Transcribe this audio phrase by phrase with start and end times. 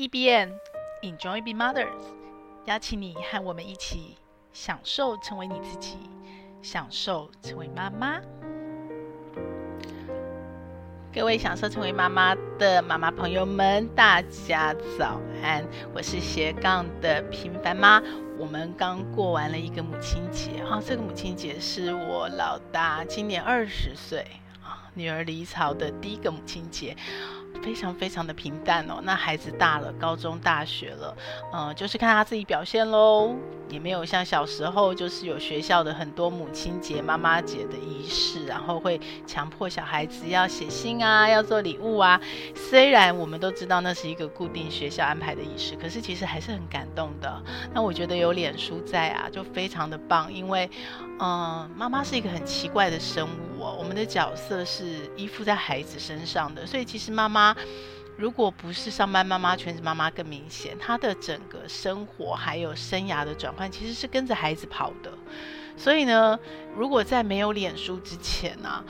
[0.00, 0.48] EBN
[1.02, 1.92] Enjoy Being Mothers，
[2.64, 4.16] 邀请你和我们一起
[4.50, 5.98] 享受成为你自己，
[6.62, 8.18] 享受成为妈妈。
[11.12, 15.68] 各位享受成为妈妈的妈妈朋友们，大家早安！
[15.94, 18.02] 我是斜杠的平凡妈。
[18.38, 24.24] 我们刚过完了一个母亲节啊，这个母亲节是我老大今年二十岁
[24.64, 26.96] 啊，女儿离巢的第一个母亲节。
[27.62, 29.00] 非常非常的平淡哦。
[29.02, 31.16] 那孩子大了，高中、大学了，
[31.52, 33.34] 嗯，就是看他自己表现喽。
[33.68, 42.20] 也没有像小时候，就是有学校的很多母亲节、妈妈节的仪式，然后会强迫小孩子要写信啊，要做礼物啊。
[42.56, 47.40] 虽然我们都知道那是一个固定学校安排的仪式，可是其实还是很感动的。
[47.72, 50.68] 那我觉得有脸书在啊，就非常的棒，因为，
[51.20, 53.76] 嗯，妈妈是一个很奇怪的生物哦。
[53.78, 57.54] 我们的角色是依附在孩子身上的，所以其实妈妈。
[58.16, 65.10] 如果不是上班妈妈、全职妈妈更明显，她的整个生活还有生涯的转换，其实是跟着孩子跑的。
[65.74, 66.38] 所以呢，
[66.76, 68.84] 如果在没有脸书之前呢、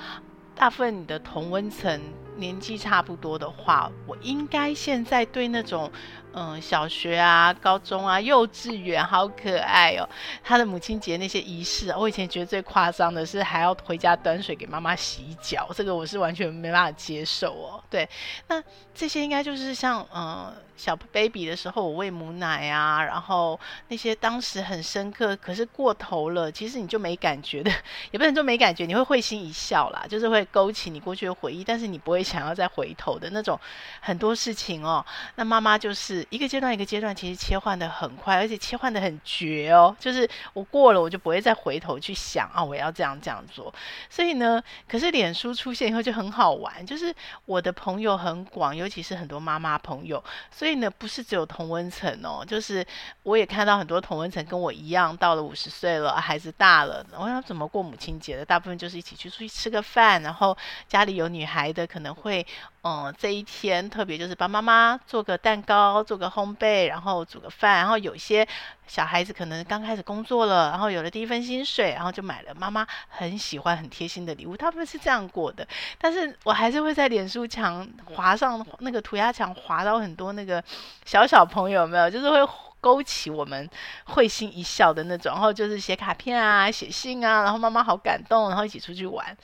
[0.57, 2.01] 大部分你的同温层
[2.39, 5.89] 年纪差不多的话，我应该现在对那种。
[6.33, 10.09] 嗯，小学啊、高中啊、幼稚园，好可爱哦。
[10.45, 17.83] 他的母亲节那些仪式，我以前觉得最夸张的是还要回家端水给妈妈洗脚，这个我是完全没办法接受哦。
[17.91, 18.09] 对，
[18.47, 18.63] 那
[18.95, 23.59] 这些应该就是像嗯小 baby 的时候，我喂母奶啊，然后
[23.89, 27.73] 那些当时很深刻，可是过头了，其实你就没感觉的，
[28.13, 33.59] 也不能说没感觉，你会会心一笑啦，就是会勾起你过去的回忆，但是你不会想要再回头的那种
[34.01, 35.05] 很多事情哦。
[35.35, 36.20] 那妈妈就是。
[36.29, 39.97] 一个阶段一个阶段，其实切换得很快，而且切换得很绝哦。
[39.99, 43.73] 就是我过了，我就不会再回头去想啊，我要这样这样做。
[44.09, 47.15] 所以呢，可是脸书出现以后就很好玩，就是
[47.47, 50.23] 我的朋友很广，尤其是很多妈妈朋友。
[50.51, 52.87] 所以呢，不是只有同温层哦，就是
[53.23, 58.45] 我也看到很多同温层跟我一样，到了五十岁了，孩子大了，我想怎么过母亲节的？
[58.45, 60.57] 大部分就是一起去出去吃个饭，然后
[60.89, 62.47] 家里有女孩的可能会。
[62.83, 68.47] 嗯，这一天特别就是帮妈妈做个蛋糕，做个烘焙，然后煮个饭，然后有些
[68.87, 74.57] 小孩子可能刚开始工作了，然后有了第一份薪水，然后就买了妈妈很喜欢、很贴心的礼物。
[74.57, 75.69] 他们是这样过的，
[75.99, 80.65] 但是我还是会在脸书墙划上那个涂鸦墙，划到很多那个
[81.05, 82.09] 小小朋友，没有？
[82.09, 82.39] 就是会
[82.81, 83.69] 勾起我们
[84.07, 89.37] 会心一笑的那种，然后就是写卡片啊、写信啊，然后妈妈好感动，然后一起出去玩。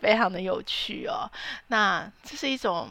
[0.00, 1.30] 非常的有趣哦，
[1.68, 2.90] 那这是一种，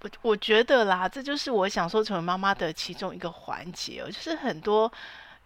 [0.00, 4.92] 我我觉得啦，这就是我想说成为妈妈的其中一个环节哦，就是很多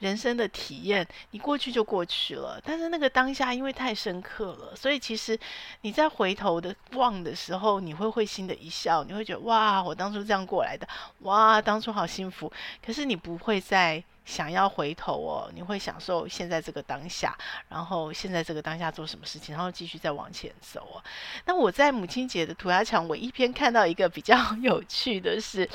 [0.02, 5.38] 人生的体验，你过去就过去了，但是那个当下因为太深刻了，所以其实
[5.80, 10.86] 你在回头的望的时候，你会会心的一笑，你会觉得哇，我当初这样过来的，
[11.20, 12.52] 哇，当初好幸福，
[12.84, 14.02] 可是你不会再。
[14.24, 17.36] 想要回头哦，你会享受现在这个当下，
[17.68, 21.02] 然后现在这个当下做什么事情，然后继续再往前走哦。
[21.44, 25.68] 那我在母亲节的涂鸦墙，我一边看到一个比较 有趣的是，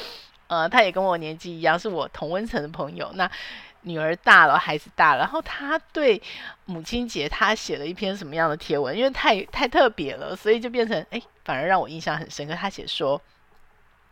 [0.47, 3.11] 呃，他也跟我年纪一样，是我同温层的朋友。
[3.15, 3.29] 那
[3.87, 6.21] 女儿大了，孩子大了，然后他对
[6.65, 8.95] 母亲节他写了一篇什么样的贴文？
[8.95, 12.53] 因为太太特别了，所以就变成哎，反而让我印象很深刻。
[12.53, 13.21] 他写说。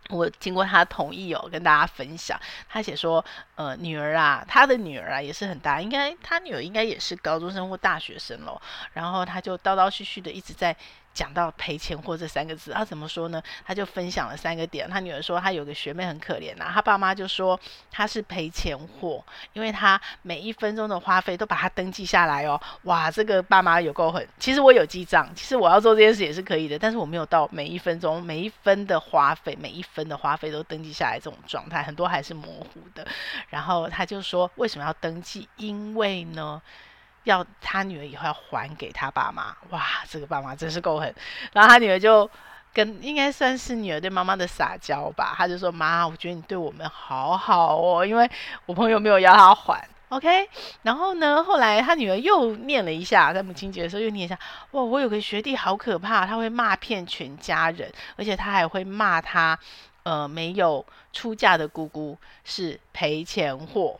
[0.09, 2.39] 我经过他同意哦，跟大家分享。
[2.69, 3.25] 他写说，
[3.55, 8.61] 呃，女儿啊，他的女儿啊，也是很大，应该他女儿应该也是高中生或大学生喽。
[8.93, 10.77] 然后他就叨叨絮絮的一直在。
[11.15, 13.41] 讲到赔钱货这三个字，他怎么说呢？
[13.65, 14.87] 他就分享了三个点。
[14.89, 17.57] 他女儿说，他有个学妹很可怜呐、啊，他爸妈就说
[17.89, 22.59] 他是赔钱货，因为他每一分钟的花费都把它登记下来哦。
[22.83, 24.27] 哇，这个爸妈有够狠。
[24.37, 33.07] 其实我有记账，其实我要做这件事也是可以的，但是我没有到每一分钟、每一分的花费、每一分的花费都登记下来这种状态，很多还是模糊的。
[33.49, 35.47] 然后他就说，为什么要登记？
[35.55, 36.61] 因为呢。
[37.25, 41.13] 要他女儿以后要还给他爸妈，哇，这个爸妈真是够狠。
[41.53, 42.29] 然后他女儿就
[42.73, 48.29] 跟应该算是女儿对妈妈的撒娇吧，他就说：“妈，我觉得你对我们好好哦，因为
[48.65, 50.49] 我朋友没有要他还，OK。”
[50.83, 54.37] 然后呢，后来他女儿又念了一下，在母亲节的时候又念一下
[54.71, 59.57] ：“哇，我有个学弟好可怕，他会骂遍全家人，而且他还会骂他，
[60.03, 63.99] 呃，没有出嫁的姑姑是赔钱货。”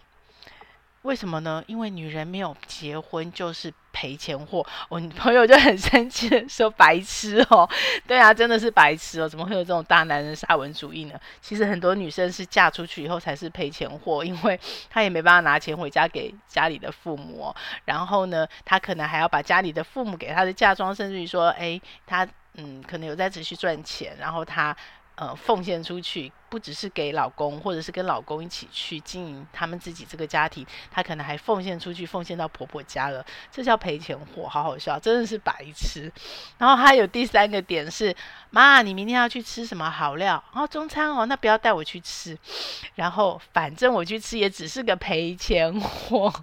[1.05, 1.63] 为什么呢？
[1.67, 4.65] 因为女人没有结婚就是赔钱货。
[4.89, 7.69] 我女朋友就很生气说：“白痴哦，
[8.07, 14.59] 对啊，真的是白痴哦，怎么会有这种大男人沙文主义呢？”其实很多女生是嫁出去以后才是赔钱货，因为
[14.89, 17.53] 她也没办法拿钱回家给家里的父母。
[17.85, 24.75] 然后呢，她可能还要把家里的父母给她的嫁妆，甚至于说，哎，她嗯，可能有在持续赚钱，然后她。
[25.15, 36.12] 呃，奉献出去，不只是给老公，或者是跟老公一起去经营他们自己这个家庭，她可能还奉献出去，奉献到婆婆家了，这叫赔钱货，好好笑，真的是白痴。
[36.57, 38.13] 然后还有第三个点是，
[38.50, 40.44] 妈，你明天要去吃什么好料？
[40.51, 42.38] 哦，中餐哦，那不要带我去吃。
[42.95, 46.33] 然后反正我去吃也只是个赔钱货。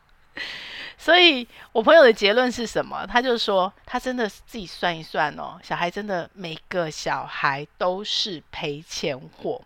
[0.99, 3.07] 所以我朋友的结论是什么？
[3.07, 9.61] 他就说，他真的自己算一算哦，小孩真的每个小孩都是赔钱货。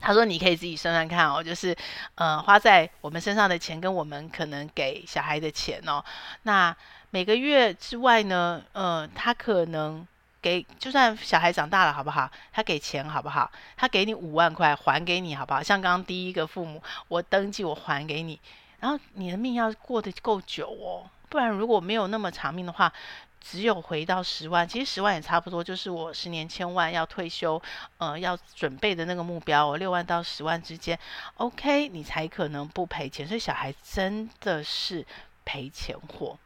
[0.00, 1.74] 他说，你可以自己算算看哦，就是
[2.16, 6.04] 呃，花在我们身上的钱跟我们可能给小孩的钱哦，
[6.42, 6.76] 那
[7.08, 10.06] 每个月之外呢，呃，他可能
[10.42, 12.30] 给，就算小孩长大了，好不好？
[12.52, 13.50] 他给钱好不好？
[13.78, 15.62] 他给你五万块，还给你好不好？
[15.62, 18.38] 像刚刚第一个父母，我登记，我还给你。
[18.84, 22.92] 然后你的命要过得够久哦，不然如果没有那么长命的话，
[23.40, 27.62] 只有回到十万，其实十万也差不多，就是我十年千万要退休，
[27.96, 30.98] 呃，要准备的那个目标哦，六万到十万之间
[31.38, 33.26] ，OK，你才可能不赔钱。
[33.26, 35.06] 所以小孩真的是
[35.46, 36.38] 赔钱货。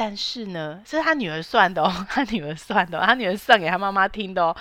[0.00, 4.56] 但是呢，这是他女儿算的哦， 他女儿算的哦，他女儿算给他妈妈听的哦，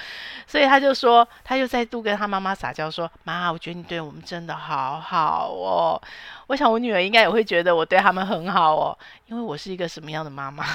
[0.47, 6.01] 所以他就说，他就再度跟他妈妈撒娇说：“妈，我觉得你对我们真的好好哦。”
[6.47, 8.97] 我想我女儿应该也会觉得我对他们很好哦，
[9.27, 10.65] 因为我是一个什么样的妈妈？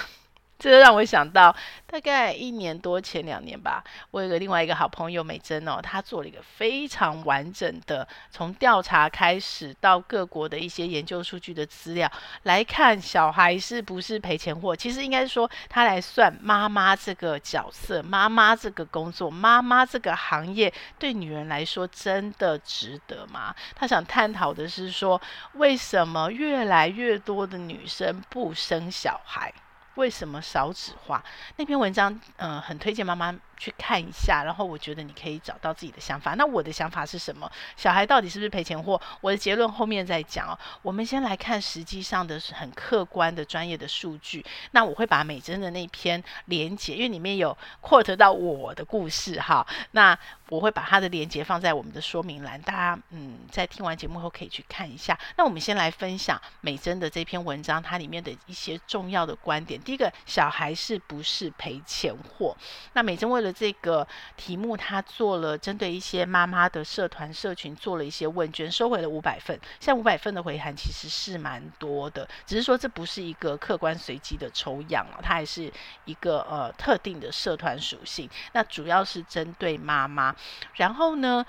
[0.63, 1.53] 这个让我想到，
[1.89, 3.83] 大概一年多前两年吧，
[4.13, 12.09] 我有个另外一个好朋友美珍哦，她做了一个非常完整的，从调查开始到各国的一些研究数据的资料
[12.45, 14.77] 来看，小孩是不是赔钱货？
[14.77, 23.53] 其实应该说，她来算妈妈这个角色，妈妈这个工作，妈妈这个行业，对女人来说真的值得吗？
[23.75, 25.21] 她想探讨的是说，
[25.55, 29.53] 为什么越来越多的女生不生小孩？
[29.95, 31.23] 为什么少纸化？
[31.57, 34.43] 那篇文章，嗯、很推荐妈妈去看一下。
[34.45, 36.35] 然后我觉得你可以找到自己的想法。
[36.35, 37.49] 那我的想法是什么？
[37.77, 39.01] 小孩到底是不是赔钱货？
[39.21, 40.59] 我的结论后面再讲哦。
[40.83, 44.45] 我们先来看实际上的很客观的专业的数据。
[44.73, 49.65] 那我会把美珍的那篇连结，因为里面有 quote 到我的故事哈。
[49.93, 50.19] 那
[50.49, 55.19] 我会把它的连结放在我们的说明栏，大家嗯在听完节目后可以去看一下。
[55.37, 59.81] 那我们先来分享美珍的这篇文章，它里面的一些重要的观点。
[59.81, 62.57] 第一个，小孩是不是赔钱货？
[62.95, 64.07] 那美珍为了这个
[64.37, 69.59] 题目，她做了针对一些妈妈的社团社群做了一些问卷，收回了五百份。
[69.79, 75.73] 像五百份的回函其实是蛮多的，只是说这不是一个客观随机的抽样了，它还是
[76.05, 78.29] 一个呃特定的社团属性。
[78.53, 80.35] 那主要是针对妈妈。
[80.75, 81.45] 然后呢，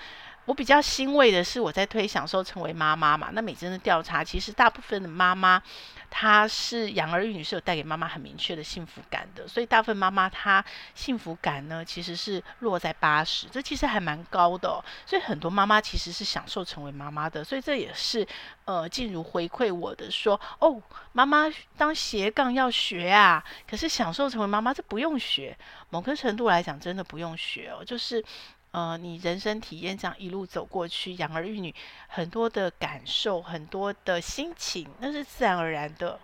[0.45, 3.29] 我比较欣慰的是，我在推享受成为妈妈嘛。
[3.33, 5.61] 那美珍的调查，其实大部分的妈妈，
[6.15, 9.47] 她是养儿育女是有带给妈妈很明确的幸福感的。
[9.47, 10.63] 所以大部分妈妈她
[10.93, 14.79] 幸福感呢，其实是落在八十，这其实还蛮高的。
[15.07, 17.43] 所以很多妈妈其实是享受成为妈妈的。
[17.43, 18.25] 所以这也是
[18.65, 20.79] 呃，静茹回馈我的说，哦，
[21.13, 25.57] 妈妈当斜杠要学啊，可是享受成为妈妈这不用学，
[25.89, 28.23] 某个程度来讲真的不用学哦，就是。
[28.73, 31.73] 呃，你人生体验这样一路走过去，养儿育女，
[32.07, 36.19] 很多的感受，很多的心情，那是自然而然的。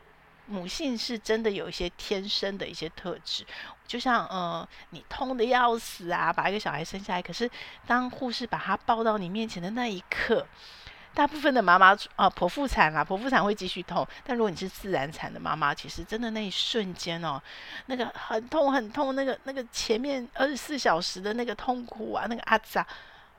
[0.48, 3.46] 母性是真的有一些天生的一些特质，
[3.86, 7.48] 就像呃，你痛得要死啊，把一个小孩生下来，可是
[7.86, 10.48] 当护士把他抱到你面前的那一刻。
[11.20, 14.08] 大部分的妈妈啊，剖腹产啊，剖腹产会继续痛。
[14.24, 17.42] 但如果你是自然产的妈妈，其实真的那一瞬间哦，
[17.88, 22.88] 那个很痛很痛，那个那个前面二十四小时的那个痛苦啊，那个阿杂，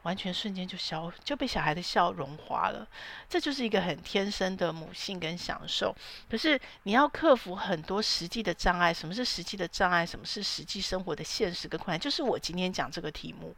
[0.03, 2.87] 完全瞬间就消，就被小孩的笑融化了。
[3.31, 5.97] 这就是一个很天生的母性跟享受。
[6.31, 8.93] 可是你要克服很多实际的障碍。
[8.93, 10.05] 什么是实际的障碍？
[10.05, 11.99] 什么是实际生活的现实跟困难？
[11.99, 13.57] 就是我今天讲这个题目。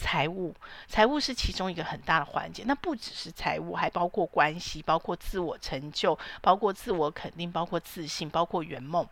[0.00, 0.54] 财务，
[0.88, 2.64] 财务是其中一个很大的环节。
[2.66, 9.06] 那不只是财务，还包括关系，包括自我成就，包括自我肯定，包括自信，包括圆梦。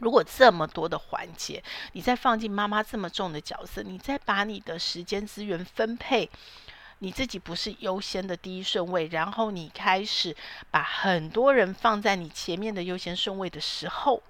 [0.00, 6.30] 如果这么多的环节，你再放进妈妈这么重的角色，你再把你的时间资源分配，
[7.00, 10.34] 你自己不是优先的第一顺位，然后你开始
[10.70, 14.22] 把很多人放在你前面的优先顺位的时候。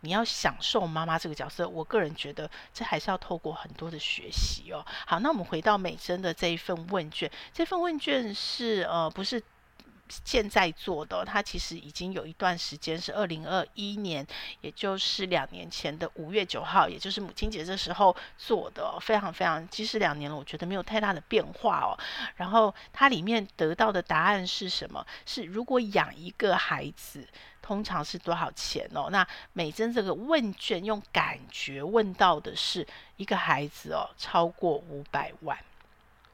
[0.00, 4.84] 你要享受妈妈这个角色，我个人觉得这还是要透过很多的学习哦。
[5.06, 9.42] 好，那我们回到美珍的这一份问卷，这份问卷是呃不是
[10.24, 14.26] 现在做的，它其实已经有一段时间是二零二一年，
[14.60, 21.94] 也就是两年前的五月九号，也就是母亲节这时候做的，非常非常，其实两年了，我觉得没有太大的变化哦。
[22.34, 25.06] 然后它里面得到的答案是什么？
[25.26, 27.28] 是如果养一个孩子，
[27.70, 29.10] 通常是多少钱哦？
[29.12, 32.84] 那美珍这个问卷用感觉问到的是
[33.16, 35.56] 一个孩子哦，超过五百万。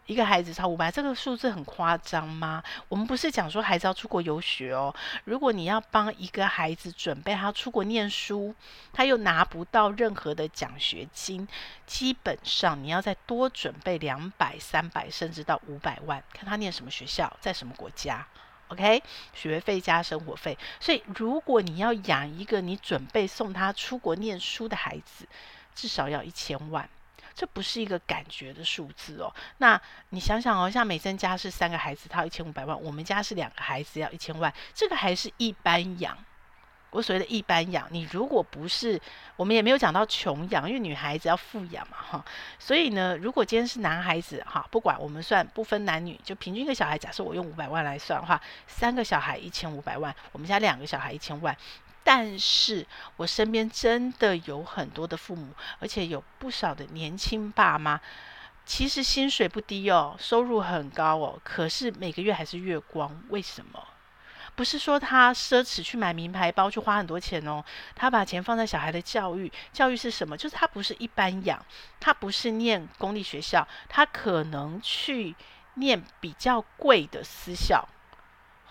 [0.07, 2.63] 一个孩子超五百，这个数字很夸张吗？
[2.89, 4.95] 我们不是讲说孩子要出国游学哦。
[5.25, 8.55] 如果你要帮一个孩子准备他出国念书，
[8.95, 11.47] 他又拿不到任何的奖学金，
[11.87, 18.27] 基本上你要再多准备两百、三百，甚至到五百万，看他念什么学校，在什么国家。
[18.69, 20.59] OK，学费加生活费。
[20.81, 25.27] 所以，如果你要养一个你准备送他出国念书的孩子，
[25.75, 26.89] 至少要一千万。
[27.35, 29.31] 这不是一个感觉的数字哦。
[29.59, 34.53] 那你想想哦，像美珍家是三个孩子，他要一千五百万；我们家是两个孩子，要一千万。
[34.75, 36.17] 这个还是一般养。
[36.97, 38.99] 我所谓的一般养，你如果不是，
[39.37, 42.25] 我们也没有讲到穷养，因为女孩子要富养嘛，哈。
[42.59, 51.55] 所以呢，如果今天是男孩子，哈，不管我们算不分男女，就平均一个小孩，假设我用五百万来算的话，三个小孩一千五百万，我们家两个小孩一千万。
[52.03, 52.87] 但是
[53.19, 58.01] 我身边真的有很多的父母，而且有不少的年轻爸妈，
[58.65, 63.23] 其实薪水不低哦，收入很高哦，可是每个月还是月光。
[63.29, 63.87] 为什么？
[64.57, 69.53] 不是说他奢侈去买名牌包去花很多钱哦，他把钱放在小孩的教育。
[69.73, 70.37] 教育是什么？
[70.37, 71.65] 就是他不是一般养，
[72.01, 75.37] 他不是念公立学校，他可能去
[75.75, 77.87] 念比较贵的私校。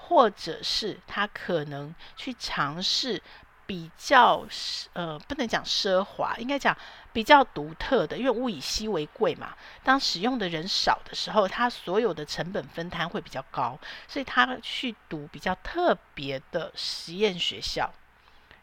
[0.07, 3.19] 或者是他可能去尝试
[3.65, 4.45] 比较
[4.93, 6.75] 呃，不能讲奢华，应该讲
[7.11, 9.55] 比较独特的，因为物以稀为贵嘛。
[9.83, 17.91] 当使用的人少的时候，他所有的成本分摊会比较高，所以他去读比较特别的实验学校。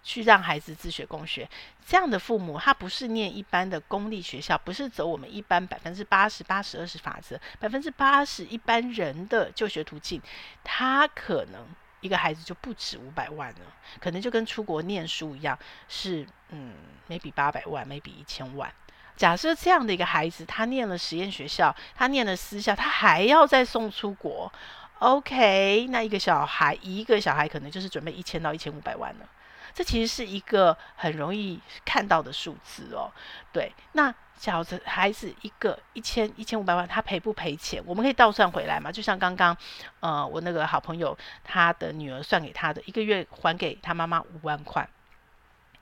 [0.05, 1.49] 去让孩子自学共学，
[1.87, 10.21] 这样的父母，他不是念一般的公立学校，不是走我们一般百分之八十八十二十法则，百分之八十一般人的就学途径，
[10.65, 11.65] 他可能
[12.03, 13.61] 一个孩子就不止五百万了，
[13.99, 16.75] 可能就跟出国念书一样，是嗯
[17.09, 18.71] ，maybe 八百万，maybe 一千万。
[19.17, 24.53] 假设这样的一个孩子，他念了实验学校，他念了私校，他还要再送出国
[24.99, 29.29] ，OK，那一个小孩，一个小孩可能就是准备一千到一千五百万了。
[29.75, 33.11] 这其实是一个很容易看到的数字哦。
[33.53, 37.81] 对，那小孩子一个一千一千五百万，他赔不赔钱？
[37.87, 38.91] 我们可以倒算回来嘛？
[38.91, 39.57] 就像刚刚，
[40.01, 44.89] 呃，我那个好朋友他的女儿算给他的，一个月还给他妈妈五万块，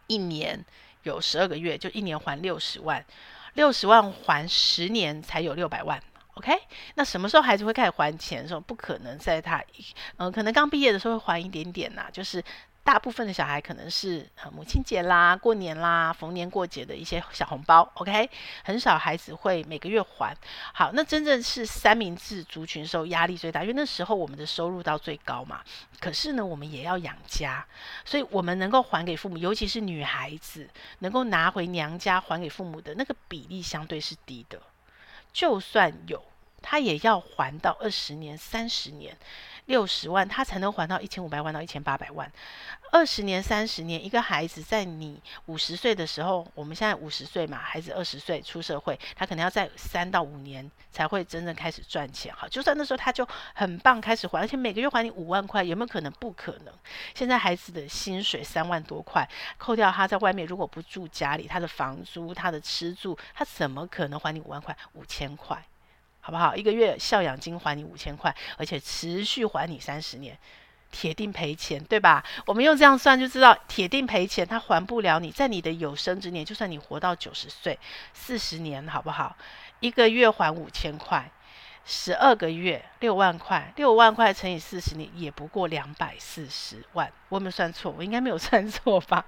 [0.09, 0.63] 一年
[1.05, 3.03] 有十二个月，就一年还六十万，
[3.55, 5.99] 六十万还十年才有六百万。
[6.35, 6.53] OK，
[6.97, 8.61] 那什么时候孩子会开始还钱的时候？
[8.61, 9.65] 不可能在他，
[10.19, 12.45] 呃，可能刚毕业的时候会还一点点呐、就是。
[12.83, 18.29] 大部分的小孩可能是母亲节啦、过年啦、逢年过节的一些小红包，OK，
[18.65, 20.37] 很少孩子会每个月还。
[20.73, 25.63] 好，那真正是三明治族群时候压力最大，因为那时候我们的收入到最高嘛。
[26.01, 27.65] 可是呢，我们也要养家，
[28.05, 30.69] 所以我们能够还给父母，尤其是女孩子
[31.01, 34.61] 能够拿回娘家还给父母的那个比例相对是低的。
[35.33, 36.25] 就算有，
[36.61, 39.17] 他也要还到二十年、三十年。
[39.71, 42.29] 六十万，他才能还到一千五百万到一千八百万。
[42.91, 52.35] 二十年、三十年，一个孩子在你五十岁的时候，我们现在五十岁嘛，孩子二十岁出社会，他可能要在三到五年才会真正开始赚钱。
[52.35, 53.25] 好，就算那时候他就
[53.55, 56.11] 很棒，开始还，而且每个月还你五万块，有没有可能？
[56.15, 56.75] 不可能。
[57.15, 59.25] 现在孩子的薪水三万多块，
[59.57, 64.77] 扣掉他在外面如果不住家里，他的房租、他的吃住，他怎么可能还你五万块？
[64.95, 65.65] 五千块。
[66.21, 66.55] 好不好？
[66.55, 70.37] 一个月孝养金还你五千块，而且持续还你三十年，
[70.91, 72.25] 铁定赔钱，对吧？
[72.47, 75.31] 我们用这样算就知道，铁定赔钱，他还不了你。
[75.31, 77.79] 在你的有生之年，就算你活到九十岁，
[78.13, 79.37] 四十年，好不好？
[79.81, 81.31] 一个月还五千块，
[81.87, 87.11] 十二个月六万块，六万块乘以四十年，也不过两百四十万。
[87.31, 87.95] 我有没有算错？
[87.97, 89.25] 我应该没有算错吧？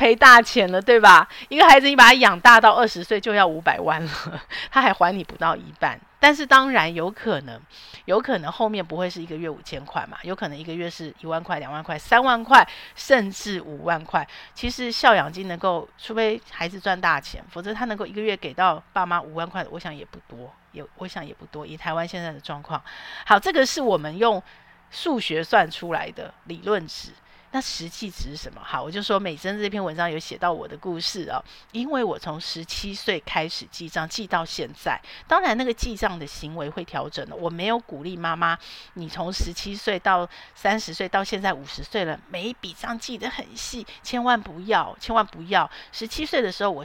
[0.00, 1.28] 赔大钱了，对吧？
[1.50, 4.10] 一个孩子，你把他养大到二十岁就要五百万了，
[4.72, 6.00] 他还还你不到一半。
[6.18, 7.60] 但是当然有可能，
[8.06, 10.16] 有可能后面不会是一个月五千块嘛？
[10.22, 14.26] 有可能一个月是一万块、两万块、三万块，甚至五万块。
[14.54, 21.66] 其实孝养金能够，除非孩子赚大钱，否则他能够一个月给到爸妈五万块，我想也不多，也我想也不多。
[21.66, 22.82] 以台湾现在的状况，
[23.26, 24.42] 好，这个是我们用
[24.90, 27.10] 数学算出来的理论值。
[27.52, 28.60] 那实际值是什么？
[28.62, 31.42] 好，我就说美珍这篇文章有写到我的故事哦，
[31.72, 35.00] 因为我从十七岁开始记账，记到现在。
[35.26, 37.34] 当然，那个记账的行为会调整的。
[37.34, 38.56] 我没有鼓励妈妈，
[38.94, 45.68] 你从十七岁到三十岁到现在五十岁了，每一笔账记得很细，千万不要，千万不要。
[45.90, 46.84] 十七岁的时候，我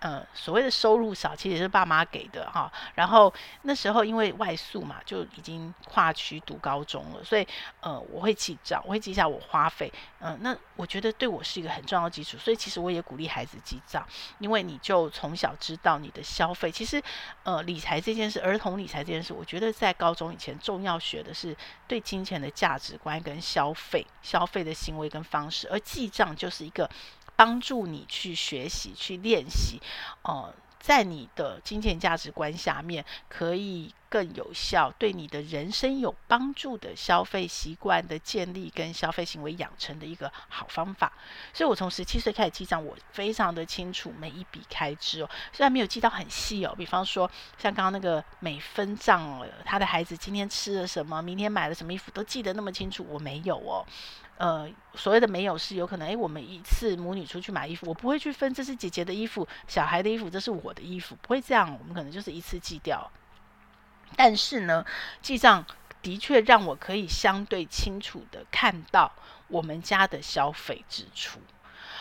[0.00, 2.70] 呃所谓的收入少，其实是爸妈给的哈。
[2.96, 7.46] 然后那时候因为外宿嘛，就已经跨区读高中了，所以
[7.80, 9.92] 呃我会记账，我会记下我花费。
[10.20, 14.06] 嗯、那我觉得对我是一个很重要的基础，所以其实我也鼓励孩子记账，
[14.38, 16.70] 因为你就从小知道你的消费。
[16.70, 17.02] 其实，
[17.42, 21.56] 呃，理财这件事，儿童理财这件事，我觉得在高中以前重要学的是
[21.88, 26.88] 对金钱的价值观跟消费、消费的行为跟方式，而记账就是一个
[27.36, 29.80] 帮助你去学习、去练习，
[30.22, 30.54] 呃。
[30.80, 41.12] 在你的金钱价值观下面，可以更有效对你的人生有帮助的消费习惯的建立跟消费行为养成的一个好方法。
[41.54, 53.86] 所以我从十七岁开始记账，我非常的清楚每一笔开支哦，虽然没有记到很细哦，比方说像刚刚那个每分账了，他的孩子今天吃了什么，明天买了什么衣服，都记得那么清楚，我没有哦。
[54.38, 63.08] 呃，所谓的没有是有可能，诶，我们一次母女出去买衣服，我不会去分，这是姐姐的衣服，小孩的衣服，这是我的衣服，不会这样，我们可能就是一次记掉。
[64.16, 64.84] 但是呢，
[65.22, 65.64] 记账
[66.02, 69.12] 的确让我可以相对清楚地看到
[69.48, 71.40] 我们家的消费支出。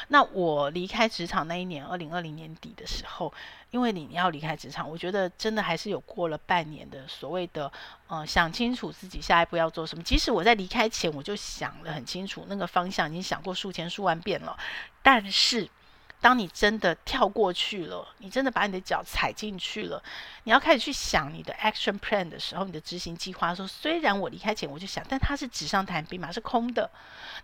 [0.07, 3.31] 那我离开职场那一年，二零二零年底的时候，
[3.69, 7.71] 因为你你要离开职场，我觉得真的还是有过了半年的所谓的，
[8.07, 10.03] 呃，想清楚自己下一步要做什么。
[10.03, 14.57] 即使我在离开前我就想得很清楚，那个方向已经想过数千数万遍了，
[15.03, 15.69] 但是。
[16.21, 20.03] 当你真的跳过去了，你真的把你的脚踩进去了，
[20.43, 26.89] 你要开始去想你的 action plan 的时候，你的执行计划说，虽然我离开前我就想，但它是纸上谈兵嘛，是空的。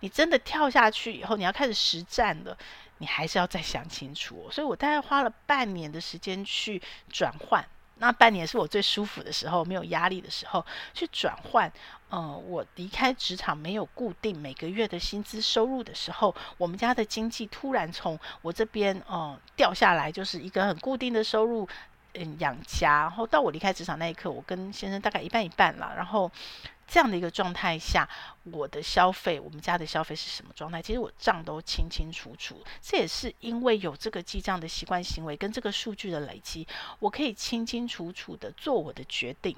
[0.01, 2.57] 你真的跳下去以后，你要开始实战了，
[2.97, 4.49] 你还是要再想清楚。
[4.51, 7.65] 所以我大概花了半年的时间去转换。
[7.97, 11.71] 那半年是我最舒服的时候，没有压力的时候，去转换。
[12.15, 21.67] 呃，我离开职场没有固定每个月的薪资收入的时候，我们家的经济突然从我这边嗯掉下来，就是一个很固定的收入，
[22.13, 23.01] 嗯养家。
[23.01, 25.93] 然后到我离开职场那一刻，我跟先生大概一半一半了。
[25.97, 26.31] 然后。
[26.87, 28.07] 这样的一个状态下，
[28.43, 30.79] 我的消费，我们家的消费是什么状态？
[30.79, 32.63] 其实我账都清清楚楚。
[32.79, 36.67] 这也是因为有这个记账的习惯行为跟这个数据的累积，
[36.99, 39.57] 我可以清清楚楚的做我的决定。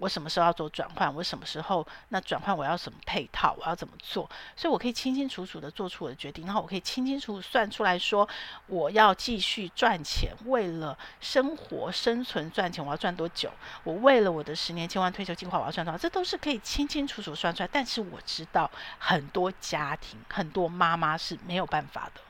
[0.00, 1.14] 我什么时候要做转换？
[1.14, 3.54] 我什么时候那转换我要什么配套？
[3.60, 4.28] 我要怎么做？
[4.56, 8.26] 所以我可以清清楚楚的做出我的决定，然后我可以清清楚楚算出来说，
[8.66, 13.52] 我要继续赚钱，为了生活生存赚钱，我要赚多久？
[13.84, 15.98] 我为了我的十年千万退休计划，我要赚多少？
[15.98, 17.68] 这都是可以清清楚楚算出来。
[17.70, 22.22] 但是我知道很多家庭，很多妈妈是没有办法的。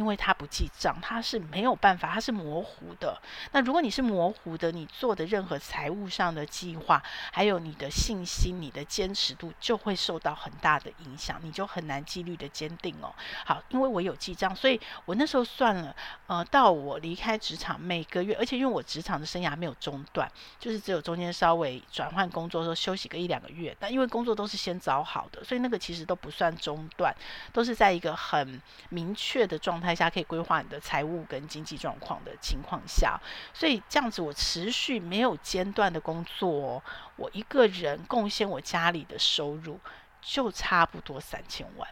[0.00, 3.20] 因为他不记账，他是没有办法，他是模糊的。
[3.52, 13.14] 那如果你是模糊的，你做的任何财务上的计划，还有你的信心、你的坚持度，就会受到很大的影响，你就很难纪律的坚定哦。
[13.44, 15.94] 好，因为我有记账，所以我那时候算了，
[16.28, 20.26] 呃，到我离开职场每个月，而且因为我职场的生涯没有中断，
[20.58, 27.14] 就是只有中间稍微转换工作的时候休息个一两个月，但因为工作都是先找好的，所以那个其实都不算中断，
[27.52, 28.58] 都是在一个很
[28.88, 29.89] 明确的状态。
[29.94, 33.20] 下可以规划你的财务跟经济状况的情况下，
[33.52, 36.82] 所以这样子我持续没有间断的工作，
[37.16, 39.78] 我一个人贡献我家里的收入
[40.20, 41.88] 就差不多三千万，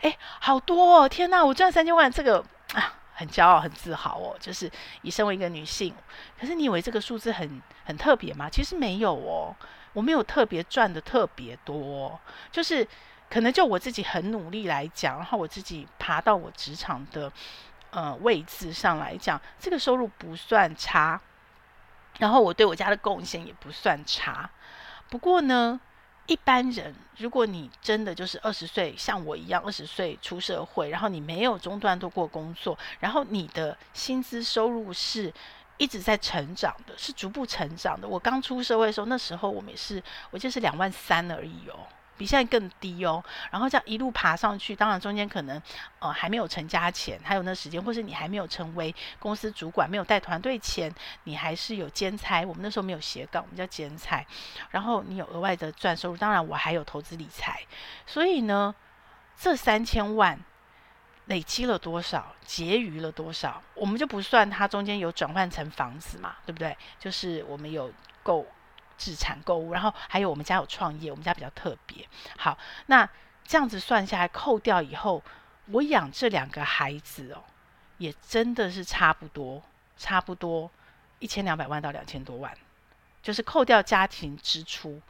[0.00, 1.08] 哎，好多哦！
[1.08, 4.70] 天哪，我赚三千万，这个啊很骄傲很自豪哦，就是
[5.02, 5.94] 以身为一个女性。
[6.38, 8.48] 可是你以为这个数字很很特别吗？
[8.50, 9.54] 其实没有哦，
[9.92, 12.20] 我没有特别赚的特别多，
[12.50, 12.86] 就是。
[13.30, 17.30] 可能就我自己很努力来讲，然后我自己爬到我职场的
[17.90, 21.20] 呃位置上来讲，这个收入不算差，
[22.18, 24.48] 然后我对我家的贡献也不算差。
[25.10, 25.78] 不过呢，
[26.26, 35.32] 一般人如果你真的就是二十岁像我一样二十岁出社会，然后你没有中断过工作，然后你的薪资收入是
[35.76, 38.08] 一直在成长的，是逐步成长的。
[38.08, 41.86] 我刚出社会的时候，那时候我们也是，我就是两万三而已哦。
[42.18, 45.62] 比现在更低哦，然后这样一路爬上去，当然中间可能
[46.00, 50.92] 呃还没有成家前，还有那时间，或是你还没有成为公司主管，没有带团队前，
[51.24, 52.44] 你还是有兼差。
[52.44, 54.26] 我们那时候没有斜杠，我们叫兼差。
[54.70, 57.60] 然后你有额外的赚收入，当然我还有投资理财。
[58.04, 58.74] 所以呢，
[59.38, 60.38] 这三千万
[61.26, 66.76] 累积了多少，结余了多少，我们就不算它中间有转换成房子嘛，对不对？
[66.98, 68.44] 就是我们有够。
[68.98, 72.06] 自产购物，然后还有我们家有创业，我们家比较特别。
[72.36, 73.08] 好，那
[73.44, 75.22] 这样子算下来，扣掉以后，
[75.66, 77.44] 我养这两个孩子哦，
[77.96, 79.62] 也真的是差不多，
[79.96, 80.70] 差不多
[81.20, 82.52] 一千两百万到两千多万，
[83.22, 85.00] 就是扣掉家庭支出。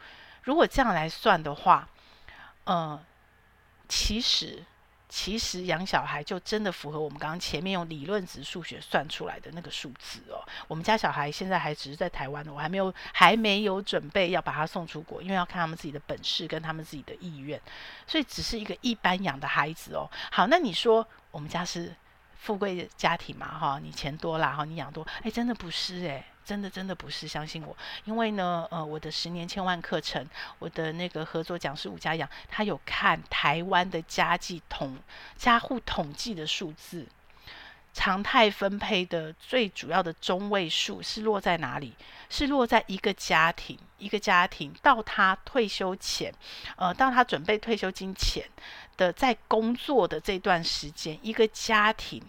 [0.43, 1.89] 如果这样来算的话，
[2.65, 3.03] 呃，
[3.89, 4.65] 其实。
[5.09, 10.45] 其实养小孩就真的符合我们刚刚前面用理论值数学算出来的那个数字哦。
[10.67, 17.61] 我们家小孩现在还只是在台湾，我还没有还没有准备要把他送出国，因为要看他们自己的本事跟他们自己的意愿，
[18.07, 20.09] 所以只是一个一般养的孩子哦。
[20.31, 21.95] 好，那你说我们家是
[22.37, 23.47] 富贵家庭嘛？
[23.47, 26.25] 哈，你钱多啦，哈，你养多，哎，真的不是哎。
[26.49, 30.27] 真的真的不是，相信我，因为呢，呃，我的十年千万课程，
[30.59, 34.97] 我的那个合作讲师吴家阳，他有看台湾的家计统
[35.37, 37.07] 家户统计的数字，
[37.93, 41.95] 常态分配的最主要的中位数是落在哪里？
[42.31, 46.33] 是落在一个家庭，一个家庭到他退休前，
[46.77, 48.43] 呃，到他准备退休金前
[48.97, 52.23] 的在工作的这段时间，一个家庭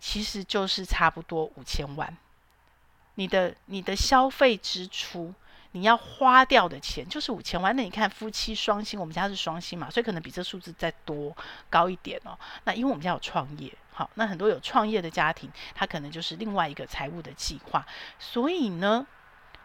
[0.00, 2.16] 其实就是差不多五千万。
[3.16, 5.32] 你的你的消费支出，
[5.72, 7.74] 你要花掉的钱就是五千万。
[7.74, 11.36] 那你看夫妻双薪，我们家是双薪嘛，所以可能比这数字再多
[11.70, 12.38] 高一点哦。
[12.64, 17.86] 那因为我们家有创业，好，那很多有创业的家庭，他可能就是另外一个财务的计划。
[18.18, 19.06] 所以呢，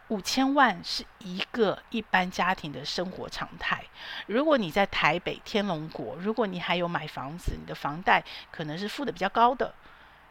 [0.10, 3.84] 五千万是一个一般家庭的生活常态。
[4.28, 9.74] 如果你在台北天龙国，如果你还有买房子，你的房贷可能是付的比较高的。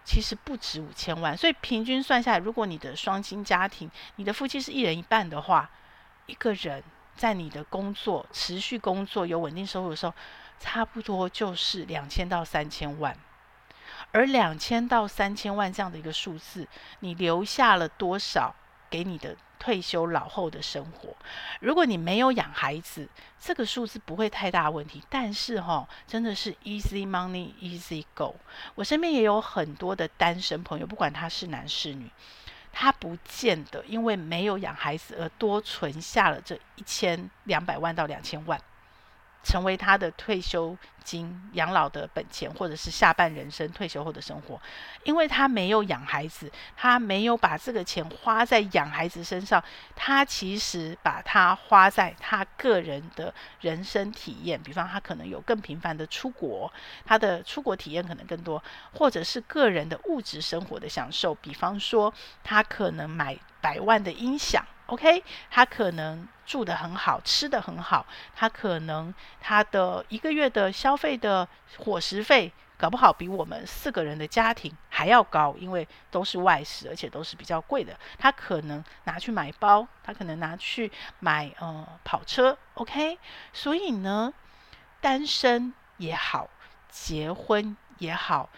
[0.08, 5.68] 其实不止五千万，所以平均算下来，如果你的双亲家庭，你的夫妻是一人一半的话，
[6.24, 6.82] 一个人
[7.14, 10.14] 在你的工作持续工作有稳定收入的时候，
[10.58, 13.14] 差不多就是两千到三千万。
[14.10, 16.66] 而两千到三千万这样的一个数字，
[17.00, 18.54] 你留下了多少
[18.90, 19.36] 给你的？
[19.60, 21.16] 退休老后的生活，
[21.58, 23.08] 如果你没有养孩子，
[23.40, 25.02] 这个数字不会太大问题。
[25.10, 28.36] 但是哈、真的是 easy money easy go。
[28.76, 32.08] 我身边也有很多的单身朋友，不管他是男是女，
[32.72, 38.58] 他不见得因为没有养孩子而多存下了这一千两百万到两千万。
[39.42, 44.60] 成为他的退休金、养老的本钱，或者是下半人生退休后的生活，
[45.04, 49.62] 因为他没有养孩子，他没有把这个钱花在养孩子身上，
[49.96, 56.70] 他其实把它花在他个人的人生体验，比方他可能有更频繁的出国，
[57.06, 62.12] 他的出国体验可能更多，或者是个人的物质生活的享受，比方说
[62.44, 64.62] 他可能买百万的音响。
[64.88, 71.46] OK，他可能住得很好，吃得很好，他可能他的一个月的消费的
[71.76, 77.94] 伙食费，搞不好比我们四个人的家庭还要高，因为都是外食，而且都是比较贵的。
[78.18, 82.56] 他可能拿去买包，他可能拿去买呃跑车。
[82.72, 83.18] OK，
[83.52, 84.32] 所以呢，
[85.02, 86.48] 单身也好，
[86.88, 88.48] 结婚也好，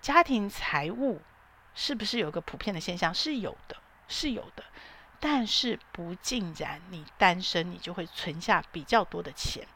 [0.00, 1.20] 家庭财务
[1.74, 3.12] 是不是有个普遍的现象？
[3.12, 4.62] 是有的，是有的。
[5.26, 9.66] 但是不尽然，你单身你就会存下比较多的钱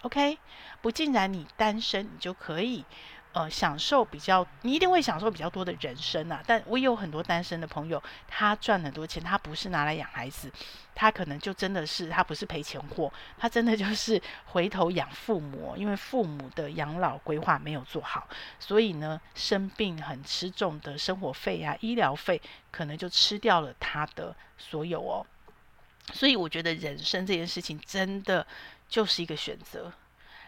[0.00, 0.38] ，OK？
[0.80, 2.86] 不尽然你单身你就可以
[3.34, 6.42] 呃享受比较，你一定会享受比较多的人生啊。
[6.46, 10.50] 但我也有很多单身的朋友，他赚很多钱，他不是拿来养孩子，
[10.94, 18.26] 他可能就真的是他不是赔钱货，他真的就是 回头养父母，因为父母的养老规划没有做好，
[18.58, 22.40] 所以呢生病很吃重的生活费啊、医疗费。
[22.70, 25.24] 可能就吃掉了他的所有哦，
[26.12, 28.44] 所以我觉得人生这件事情真的
[28.88, 29.92] 就是一个选择，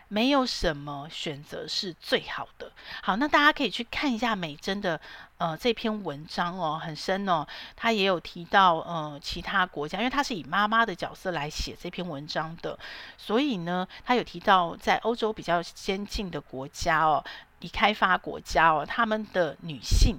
[0.09, 2.71] 没有什么选择是最好的。
[3.03, 5.01] 好，那大家可以去看一下美珍的
[5.39, 12.79] 呃这篇文章哦，很深哦，他也有提到呃其他国家，因为他是以妈妈的角色来写这篇文章的，
[13.17, 17.25] 所以呢，他有提到在欧洲比较先进的国家哦，
[17.61, 20.19] 已开发国家哦，他们的女性。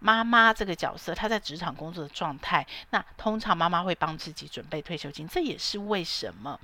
[0.00, 5.26] 妈妈这个角色，她在职场工作的状态，那通常妈妈会帮自己准备退休金。
[5.26, 6.60] 这也是为什么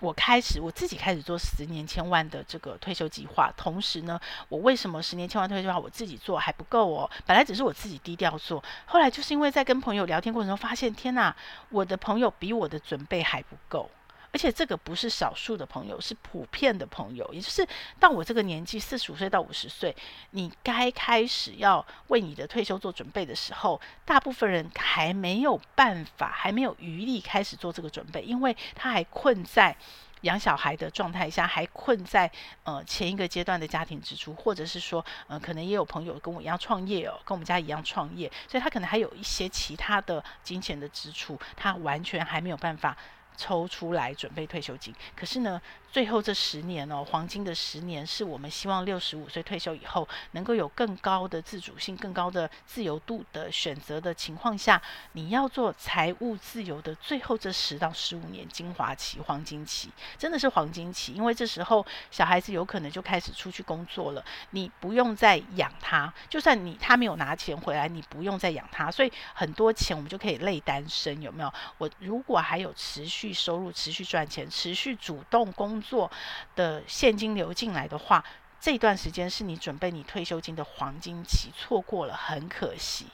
[0.00, 3.52] 我开始我自己开始做十年千万的这个退休计划。
[3.56, 7.10] 同时呢，我为什么十年千万退休计划我自己做还不够哦？
[7.24, 11.34] 本来只是我自己低调做，后来就是因为在跟朋友聊天过程中发现，天哪，
[11.70, 13.90] 我的朋友比我的准备还不够。
[14.36, 17.26] 而且这个不是少数的朋友，是普遍的朋友。
[17.32, 17.66] 也就是
[17.98, 19.96] 到我这个年纪，四十五岁到五十岁，
[20.32, 29.74] 你该开始要为你的退休做准备的时候，大部分人还没有办法，还没有余力开始做这个准备，因为他还困在
[30.20, 32.30] 养小孩的状态下，还困在
[32.64, 42.94] 呃前一个阶段的家庭支出，或者是说，呃，可能也有朋友跟我一样创业哦，跟我们家一样创业，所以他可能还有一些其他的金钱的支出，他完全还没有办法。
[43.36, 45.60] 抽出来准备退休金，可是呢，
[45.96, 54.82] 最后这十年哦，黄金的十年，是我们希望六十五岁退休以后，能够有更高的自主性、更高的自由度的选择的情况下，
[55.12, 71.50] 你要做财务自由的最后这十到十五年精华期、黄金期，真的是黄金期，因为这时候小孩子有可能就开始出去工作了，你不用再养他，就算你他没有拿钱回来，你不用再养他，所以很多钱我们就可以累单身，有没有？
[71.78, 76.10] 我如果还有持续收入、持续赚钱、持续主动工作
[76.54, 78.24] 的现金流进来的话，
[78.60, 83.06] 这段时间是你准备你退休金的黄金期，错过了很可惜，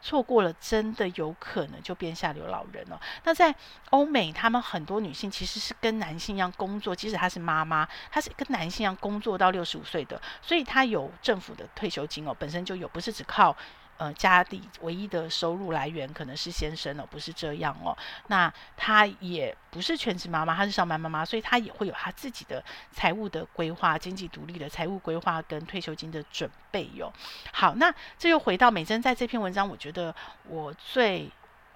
[0.00, 3.00] 错过了真的有可能就变下流老人了。
[3.24, 3.54] 那在
[3.90, 13.56] 欧美，他们很多女性其实是跟男性一样工作，即使她是妈妈，她是跟男性一样工作到六十五岁的，所以她有政府的退休金哦，本身就有，不是只靠。
[14.00, 17.94] 呃，家里唯一的收入来源可能是先生哦，不是这样哦。
[18.28, 27.12] 那她也不是全职妈妈，她是上班妈妈，所以她也会有她自己的财务的规划、经济独立的财务规划跟退休金的准备哟、哦。
[27.52, 30.14] 好，那这又回到美珍在这篇文章，我觉得
[30.48, 31.30] 我最。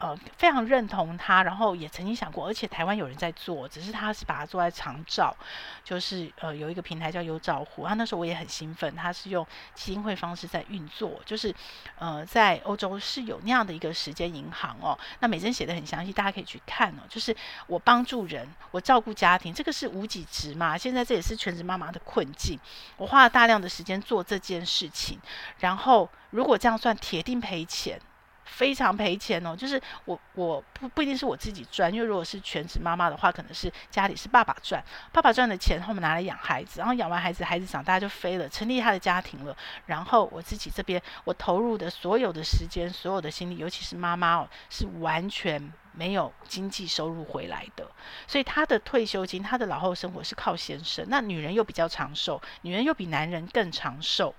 [0.04, 5.34] 呃，非常认同他，然后也曾经想过，而且台湾有人在做，只是他是把它做在长照，
[5.82, 11.54] 就是呃有一个平台叫优照护，他那时候我也很兴奋，他是用基金会方式在运作，就是
[11.98, 14.98] 呃在欧洲是有那样的一个时间银行哦。
[15.20, 17.02] 那美珍写的很详细，大家可以去看哦。
[17.08, 17.34] 就是
[17.66, 20.76] 我帮助人，我照顾家庭，这个是无给职嘛？
[20.76, 22.60] 现在这也是全职妈妈的困境。
[22.98, 25.18] 我花了大量的时间做这件事情，
[25.60, 27.98] 然后如果这样算，铁定赔钱。
[28.44, 47.90] 非常赔钱哦，就是我我不不一定是我自己赚，因为如果是全职妈妈的话，可能是家里是爸爸赚，爸爸赚的钱后面拿来养孩子，然后养完孩子，孩子长大就飞了，成立他的家庭了，然后我自己这边我投入的所有的时间、所有的心力，尤其是妈妈哦，是完全没有经济收入回来的，
[48.26, 51.06] 所以她的退休金、她的老后生活是靠先生。
[51.08, 54.34] 那女人又比较长寿，女人又比男人更长寿，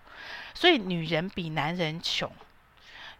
[0.53, 2.31] 所以女人比男人穷。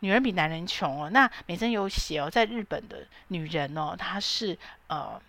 [0.01, 5.19] 女人比男人穷哦，那美珍有写哦，在日本的女人哦，她是呃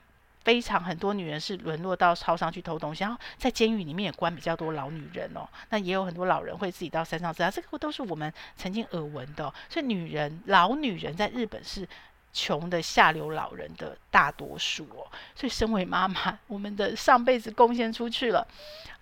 [0.44, 9.54] 非常很多女人是沦落到超商去偷东西，然后在监狱里面也关比较多老女人哦，那也有很多老人会自己到山上自杀，这个都是我们曾经耳闻的哦。
[9.68, 11.88] 所以女人老女人在日本是
[12.32, 18.46] 穷的下流老人的大多数哦，所以身为妈妈，我们的上辈子贡献出去了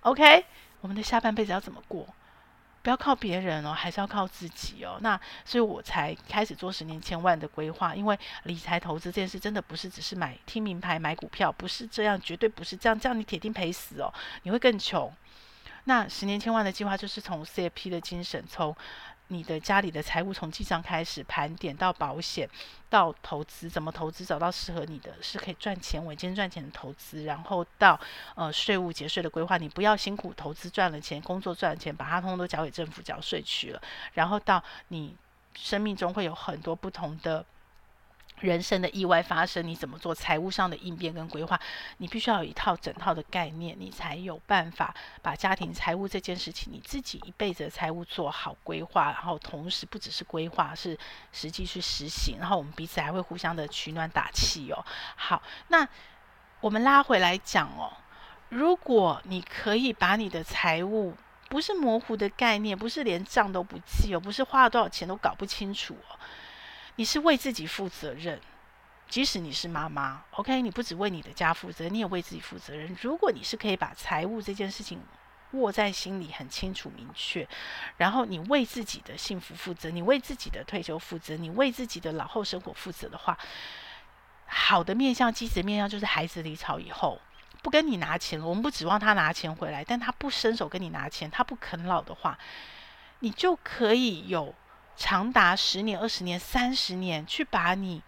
[0.00, 0.44] ，OK，
[0.80, 2.06] 我们的下半辈子要怎么过？
[2.84, 4.98] 不要靠别人哦，还是要靠自己哦。
[5.00, 15.10] 那所以我才开始做十年千万的规划，因为理财投资这件事真的不是只是买听名牌买股票，不是这样，绝对不是这样，这样你铁定赔死哦，你会更穷。
[15.84, 18.76] 那十年千万的计划就是从 CFP 的精神，从
[19.34, 22.48] 你的家里的财务从记账开始盘点，到保险，
[22.88, 27.98] 到投资，怎么投资找到适合你的，是可以赚钱稳健赚钱的投资，然后到
[28.36, 35.16] 呃税务节税的规划，你不要辛苦投资赚了钱，工作赚了钱，把它通通都交给政府缴税去了，然后到你
[35.54, 37.44] 生命中会有很多不同的。
[38.44, 41.58] 人生的意外发生，你怎么做财务上的应变跟规划？
[41.96, 50.96] 你必须要有一套整套的概念，你才有办法把家庭财务这件事情，你自己一辈子的财务做好规划，然后同时不只是规划，是
[51.32, 54.84] 实际去实行，然后我们彼此还会互相的取暖打气哦。
[55.16, 55.88] 好，那
[56.60, 57.92] 我们拉回来讲哦，
[58.50, 61.14] 如果你可以把你的财务
[61.48, 66.18] 不是模糊的概念，不是连账都不记哦，不是花了多少钱都搞不清楚哦。
[66.96, 68.40] 你是为自己负责任，
[69.08, 72.96] 即使你是妈妈，OK，你不只为你的家负责，你也为自己负责任。
[73.02, 75.00] 如果你是可以把财务这件事情
[75.52, 77.48] 握在心里很清楚明确，
[77.96, 83.36] 然后你为自己的幸福负责，你为自己的退休负责，你为自己的老后生活负责的话，
[84.46, 87.20] 好的面向、积极面向就是孩子离巢以后
[87.62, 92.38] 不跟你拿钱了，我们不指望他拿钱回来，但他不伸手跟你拿钱，他不啃老的话，
[93.18, 94.54] 你就可以有。
[94.96, 98.02] 长达十年、二十年、三十年，去把你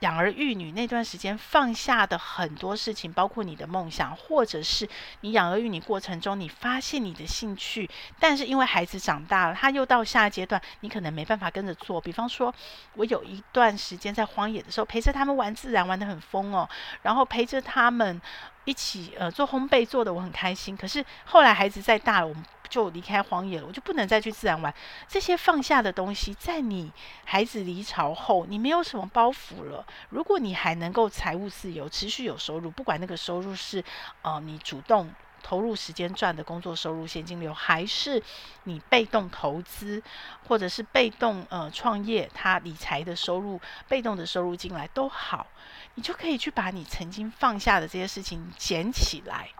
[0.00, 4.86] 养儿育女那段时间放下的很多事情，包括你的梦想，或者是
[5.22, 7.88] 你养儿育女过程中你发现你的兴趣，
[8.20, 11.98] 但是因为孩子长大了，他又到下一阶段，你可能没办法跟着做。
[11.98, 12.54] 比方说，
[12.94, 16.68] 我有一段时间在荒野的时候，陪着他们玩自然，玩得很疯哦，
[17.02, 18.20] 然后陪着他们
[18.66, 20.76] 一起呃做烘焙，做的我很开心。
[20.76, 22.44] 可是后来孩子再大了，我们。
[22.68, 24.74] 就离开荒野了，我就不能再去自然玩。
[25.06, 26.90] 这些放下的东西，在你
[27.24, 29.86] 孩子离巢后，你没有什么包袱了。
[30.10, 33.82] 如果你还能够财务自由，持续有收入，不管那个收入是
[34.22, 35.08] 呃你主动
[35.46, 38.20] 投入时间赚的工作收入、现金流，还是
[38.64, 40.02] 你被动投资，
[40.48, 45.46] 或者是被动呃创业，它理财的收入、被动的收入进来都好，
[45.94, 49.50] 你就可以去把你曾经放下的这些事情捡起来。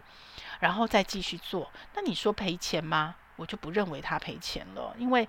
[0.59, 1.70] 然后再继续做。
[1.94, 3.14] 那你说赔钱吗？
[3.37, 5.29] 我就不认为他赔钱了，因为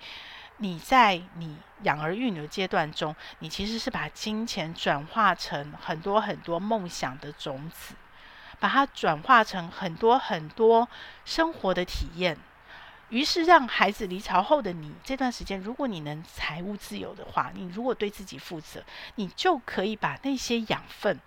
[0.57, 7.93] 你在你养儿育女的阶段中，你其实是把金钱转化成很多很多梦想的种子，
[8.59, 10.87] 把它转化成很多很多
[11.25, 12.37] 生活的体验。
[13.09, 18.83] 于是，让孩子离巢后的你这段时间，如果你能财务自由的话，你如果对自己负责，
[19.15, 21.17] 你就可以把那些养分，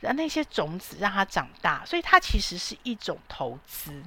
[0.00, 1.84] 让那些种子让它长大。
[1.84, 4.02] 所以，它其实是一种投资。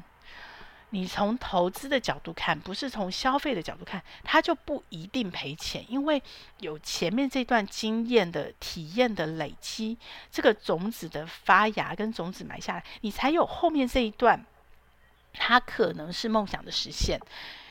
[0.91, 6.21] 你从投资的角度看，不是从消费的角度看，它就不一定赔钱，因为
[6.59, 9.97] 有前面这段经验的体验的累积，
[10.31, 14.45] 这个种子的发芽跟种子埋下来，你才有后面这一段。
[15.39, 17.19] 它可能是梦想的实现，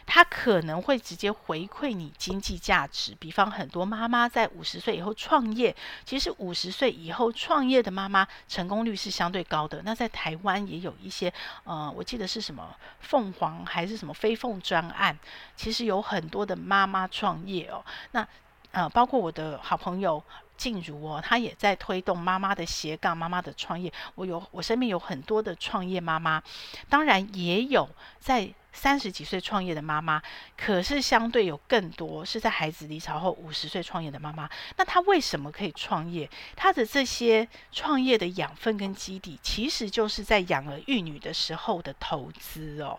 [0.06, 3.14] 它可能会直接回馈你经济价值。
[3.18, 9.82] 比方很多妈妈在五十岁以后创业，其实五十岁以后创业的妈妈成功率是相对高的。
[9.84, 11.30] 那在台湾也有一些，
[11.64, 15.18] 呃，我记得是什么凤凰还是什么飞凤专案，
[15.56, 17.84] 其实有很多的妈妈创业哦。
[18.12, 18.26] 那
[18.70, 20.22] 呃，包括我的好朋友。
[20.56, 23.92] 静茹哦，她也在推动妈妈的斜杠，妈妈的创业。
[24.14, 26.42] 我有，我身边有很多的创业妈妈，
[26.88, 27.88] 当然也有
[28.18, 30.20] 在三十几岁创业的妈妈，
[30.56, 34.48] 可是相对有更多是在孩子离巢后五十岁创业的妈妈。
[34.76, 36.28] 那她为什么可以创业？
[36.54, 42.98] 她的这些创业的养分跟基底，其实就是在养儿育女的时候的投资哦。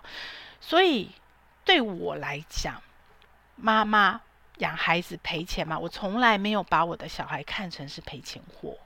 [0.60, 1.12] 所以
[1.64, 2.82] 对我来讲，
[3.56, 4.22] 妈妈。
[4.58, 5.78] 养孩子赔钱吗？
[5.78, 8.78] 我从来没有把我的小孩看成是赔钱货。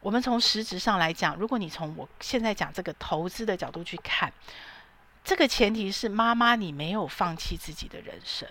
[0.00, 4.32] 我们从实质上来讲，如果你从我现在讲这个投资的角度去看，
[5.22, 8.48] 这个前提是妈妈你没有放弃自己的人生。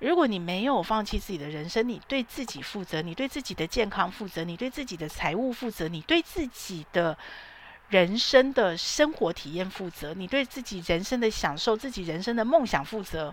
[0.00, 7.16] 如果你没有放弃自己的人生，你对自己负责，你对自己的健康负责，你对自己的财务负责，你对自己的
[7.88, 13.32] 人生的生活体验负责，你对自己人生的享受、自己人生的梦想负责。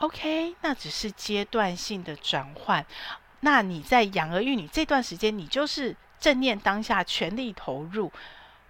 [0.00, 2.84] OK，那只是阶段性的转换。
[3.40, 8.12] 那你在养儿育女这段时间，你就是正念当下，全力投入，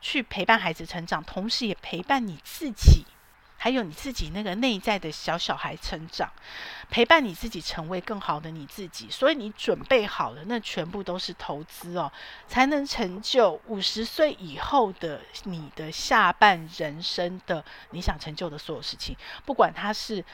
[0.00, 3.04] 去陪伴孩子成长，同时也陪伴你自己，
[3.56, 6.30] 还有你自己那个内在的小小孩成长，
[6.90, 9.08] 陪伴你自己成为更好的你自己。
[9.10, 12.12] 所以你准备好了，那全部都是投资哦，
[12.46, 20.24] 才能成就五十岁以后的你的下半人生的你想成就的所有事情，不管它是。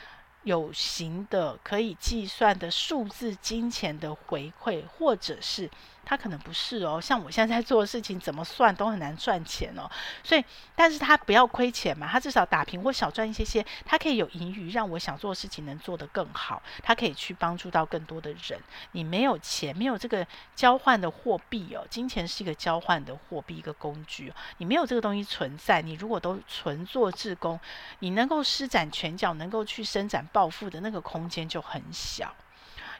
[0.42, 5.70] 有形的可以计算的数字金钱的回馈，或者是。
[6.04, 9.88] 他可能不是哦，像我现在在做的事情，怎么算都很难赚钱哦。
[10.22, 16.62] 所以，但是他不要亏钱嘛，他至少打平或小赚一些些，他可以有盈余，让我想做的事情能做得更好。
[16.82, 18.60] 他可以去帮助到更多的人。
[18.92, 24.32] 你没有钱，没有这个交换的货币哦，金钱是一个交换的货币，一个工具。
[24.58, 27.58] 你没有这个东西存在，你如果都纯做志工，
[28.00, 32.34] 你能够施展拳脚，能够去伸展抱负的那个空间就很小。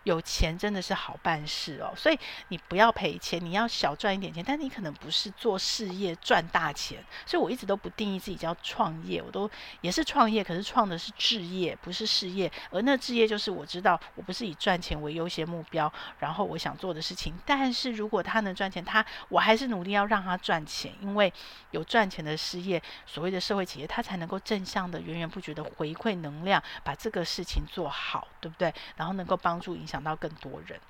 [0.05, 9.49] 有钱真的是好办事哦，所以你不要赔钱，你要小赚一点钱，但你可能不是做事业赚大钱，所以我一直都不定义自己叫创业，我都
[9.81, 21.33] 也是创业，可是创的是置业，不是事业，而那置业就是我知道我不是以赚钱为优先目标，然后我想做的事情，但是如果他能赚钱，他我还是努力要让他赚钱，因为
[21.71, 28.75] 有赚钱的事业，所谓的社会企业，他才能够正向的源源不绝的回馈能量，把这个事情做好，对不对？
[28.97, 29.87] 然后能够帮助影。
[29.93, 30.81] 想到更多人，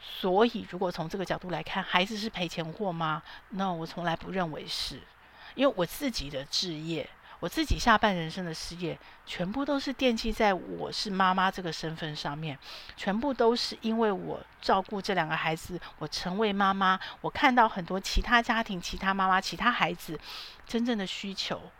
[0.00, 3.22] 所以如果从这个角度来看，孩子是赔钱货吗？
[3.50, 5.00] 那、no, 我从来不认为是，
[5.54, 12.58] 因为我自己的志业，我自己下半人生的事业，全部都是奠基在我是妈妈这个身份上面，
[12.96, 20.18] 全部都是因为我照顾这两个孩子，我成为妈妈，我看到很多其他家庭、其他妈妈、其他孩子
[20.66, 21.70] 真正的需求，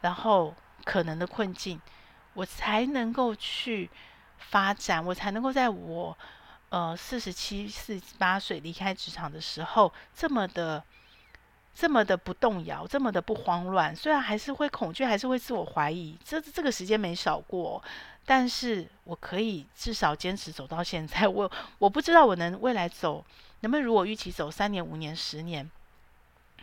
[0.00, 1.80] 然后可能的困境，
[2.34, 3.88] 我才能够去。
[4.50, 6.16] 发展，我才能够在我
[6.68, 10.82] 呃四十七、四八岁离开职场的时候，这么的、
[11.74, 13.94] 这么的不动摇，这么的不慌乱。
[13.94, 17.82] 虽然还是会恐惧，还是会自我怀疑，这这个时间没少过，
[18.24, 21.26] 但是我可以至少坚持走到现在。
[21.28, 23.24] 我我不知道我能未来走
[23.60, 25.70] 能不能如我预期走三年、五年、十年，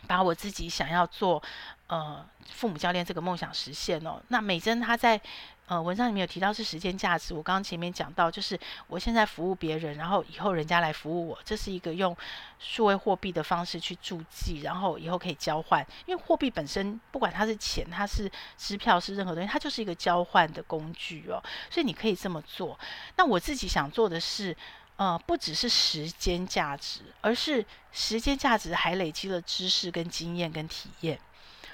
[0.06, 1.42] 把我自己想要做
[1.88, 4.20] 呃父母教练这个梦想实现哦。
[4.28, 5.20] 那美珍她在。
[5.70, 7.32] 呃，文章里面有提到是时间价值。
[7.32, 12.14] 我刚刚前面讲到，就是我现在服务别人，然后以后人家来服务我，这是一个用
[12.58, 15.86] 数位货币的方式去注记，然后以后可以交换。
[16.06, 18.28] 因为货币本身，不管它是钱，它是
[18.58, 21.40] 支票，是任何东西，它就是一个交换的工具哦。
[21.70, 22.76] 所以你可以这么做。
[23.14, 24.56] 那我自己想做的是，
[24.96, 31.16] 呃，不只是时间价值，而是时间价值还累积了知识跟经验跟体验。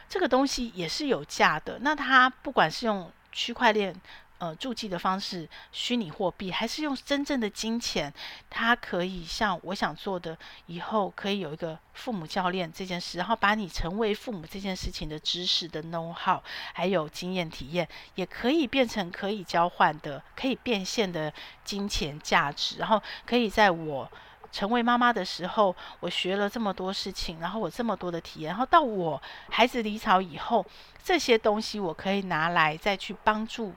[0.07, 1.79] 这个东西也是有价的。
[1.81, 3.95] 那它不管是用区块链。
[4.39, 8.13] 呃，助记的方式，虚拟货币，还是用真正的金钱，
[8.51, 16.39] 它可以像我想做的，以后可以有一个父母教练这件事，然后把你成为父母这件事情的知识的 know how，
[16.75, 21.33] 还有经验体验，也可以变成可以交换的、可以变现的
[21.65, 24.13] 金钱价值，然后可以在我
[24.57, 30.65] 成为妈妈的时候，我学了这么多事情，然后我这么多的体验，然后到我孩子离巢以后，
[31.05, 33.75] 这些东西我可以拿来再去帮助。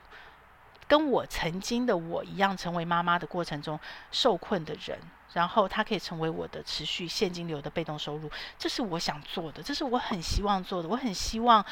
[0.88, 3.78] 跟我曾经的我一样，成为妈妈的过程中
[4.10, 4.98] 受困的人，
[5.32, 10.88] 然后他可以成为我的持续现金流的被动收入，这是我想做的，这是我很希望做的。
[10.88, 11.64] 我很希望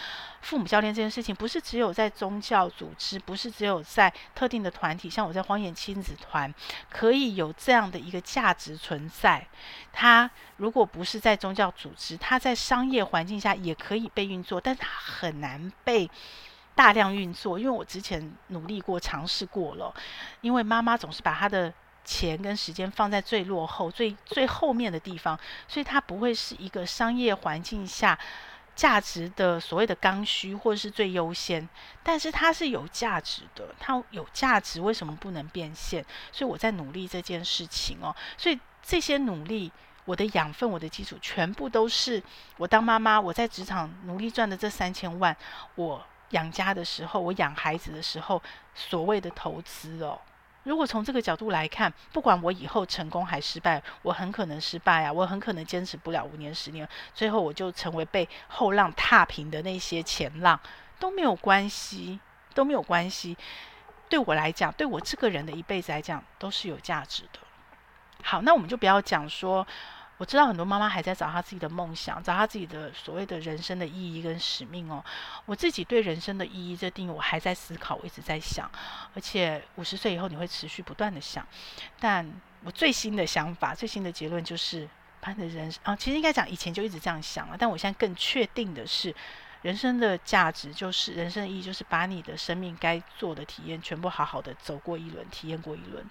[0.43, 6.55] 父母教练这件事情，不是只有在宗教组织，不是只有在特定的团体，像我在荒野亲子团，
[6.91, 9.47] 可以有这样的一个价值存在。
[9.93, 16.11] 它如果不是在宗教组织，它在商业环境下也可以被运作，但它很难被。
[16.75, 19.93] 大量运作，因为我之前努力过、尝试过了。
[20.43, 21.75] 因为妈妈总是把她的
[22.09, 25.39] 钱跟时间放在最落后、最最后面的地方，
[25.69, 28.19] 所以它不会是一个商业环境下
[28.75, 31.69] 价值的所谓的刚需，或者是最优先。
[32.03, 36.03] 但是它是有价值的，它有价值，为什么不能变现？
[36.33, 38.17] 所以我在努力这件事情哦。
[38.39, 39.71] 所以这些努力，
[40.07, 42.23] 我的养分、我的基础，全部都是
[42.57, 45.37] 我当妈妈，我在职场努力赚的这三千万，
[45.75, 46.03] 我。
[46.33, 48.43] 养家的时候，我养孩子的时候，
[48.75, 50.21] 所谓的投资哦。
[50.69, 60.61] 如果从这个角度来看，不管我以后成功还失败，我很可能失败啊，我很可能坚持不了五年、十年，最后我就成为被后浪踏平的那些前浪，
[60.99, 62.21] 都没有关系，
[62.53, 63.35] 都没有关系。
[64.11, 67.39] 对我来讲，对我这个人的一辈子来讲，都是有价值的。
[68.23, 69.67] 好，那我们就不要讲说。
[70.19, 75.03] 我知道很多妈妈还在找她自己的梦想，找她自己的所谓的人生的意义跟使命哦。
[75.47, 78.71] 我自己对人生的意义这定义，我还在思考，我一直在想。
[79.15, 81.47] 而且五十岁以后你会持续不断的想。
[81.99, 82.31] 但
[82.65, 84.89] 我最新的想法、最新的结论就是，
[85.21, 87.57] 把你的人生啊，其实应该讲以前就一直这样想了。
[87.57, 89.15] 但我现在更确定的是，
[89.63, 96.05] 人生的价值就是人生的意义，就是把你的生命该做的体验全部好好的走过一轮，体验过一轮。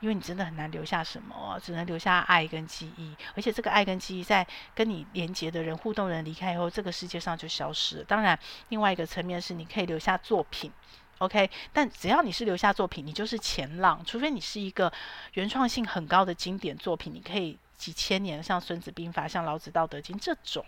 [0.00, 8.04] 因为你真的很难留下什么，只能留下爱跟记忆，而且这个爱跟记忆在跟你连接的人、互动的人离开以后，这个世界上就消失了。
[8.04, 8.38] 当然，
[8.68, 10.70] 另外一个层面是你可以留下作品
[11.18, 11.50] ，OK？
[11.72, 14.92] 但只要你是留下作品，你就是前浪，除非你是一个
[15.34, 20.64] 原创性很高的经典作品，你可以几千年，像《孙子兵法》、像《老子道德经》这种，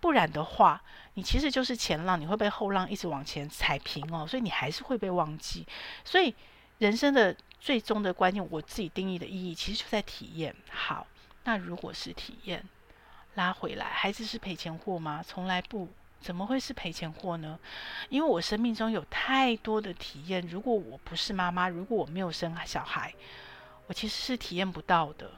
[0.00, 0.82] 不然的话，
[1.14, 5.66] 你其实就是前浪，你会被后浪一直往前踩平哦，所以你还是会被忘记。
[6.04, 6.34] 所以
[6.82, 7.36] 人生的。
[7.60, 10.52] 最终的关键，我自己定义的意义，其实就在体验。
[10.68, 11.06] 好，
[11.44, 12.68] 那如果是体验，
[13.36, 15.24] 拉回来，孩子是赔钱货吗？
[15.24, 15.88] 从来不，
[16.20, 17.56] 怎么会是赔钱货呢？
[18.08, 23.14] 因为我生命中有太多的体验，如果我不是妈妈，如果我没有生小孩，
[23.86, 25.30] 我其实是体验不到的。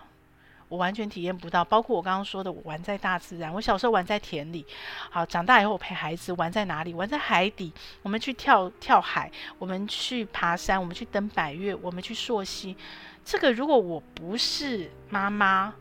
[0.69, 3.53] 我完全体验不到，包括我刚刚说的，我玩在大自然。
[3.53, 4.67] 我小时候玩在田里，
[5.11, 6.95] 好，长大以后我陪孩子玩在哪里？
[6.95, 7.73] 玩在海底。
[8.03, 12.77] 我们去跳跳海，我们去爬山，我们去登百岳，我们去溯溪。
[13.25, 15.75] 这个如果我不是妈妈，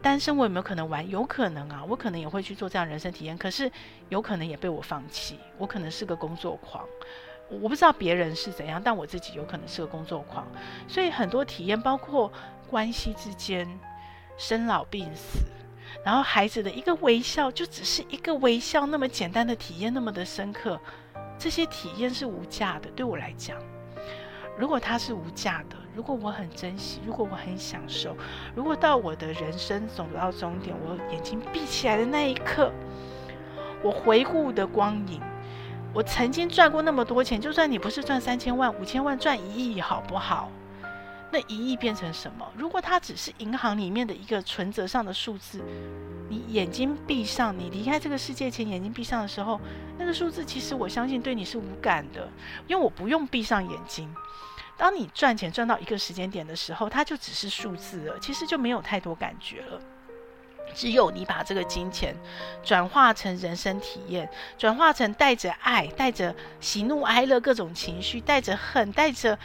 [0.00, 1.08] 单身，我有没有可能玩？
[1.08, 3.36] 有可能啊，我可能也会去做这样人生体验。
[3.36, 3.70] 可是
[4.08, 5.38] 有可能也被我放弃。
[5.58, 6.84] 我可能是个工作狂，
[7.48, 10.46] 我不知道别人是怎样，但我自己有可能是个工作狂。
[10.88, 12.32] 所以很多体验，包括
[12.68, 13.68] 关系之间。
[14.36, 15.38] 生老病死，
[16.04, 20.78] 然后孩子的一个微笑，就只是一个微笑，那么简单的体验，那么的深刻，
[21.38, 22.90] 这些体验是无价的。
[22.96, 23.56] 对我来讲，
[24.58, 28.16] 如果它是无价的，如果我很珍惜，如果我很享受，
[28.54, 32.72] 如果到我的人生走到终点，我眼睛闭起来的那一刻，
[33.82, 35.20] 我回顾的光影，
[35.92, 40.50] 我曾经赚过那么多钱，就算你不是赚三千万、五千万，赚一亿，好不好？
[41.34, 42.48] 那一亿变成什么？
[42.56, 45.60] 如果它只是银行里面的一个存折上的数字，
[46.28, 49.60] 你眼睛闭上，你离开这个世界前眼睛闭上的时候，
[49.98, 52.28] 那个数字其实我相信对你是无感的，
[52.68, 54.08] 因为我不用闭上眼睛。
[54.76, 59.80] 当你赚钱赚到一个时间点的时候，它就只是数字了，其实就没有太多感觉了。
[60.72, 62.14] 只有你把这个金钱
[62.62, 69.36] 转化成人生体验，转化成带着爱、带着喜怒哀乐各种情绪、带着恨、带着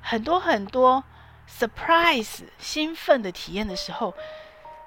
[0.00, 1.04] 很多很多。
[1.48, 4.14] Surprise 兴奋的体验的时候，